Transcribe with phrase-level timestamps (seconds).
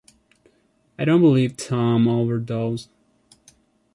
[0.97, 2.89] I don't believe Tom overdosed.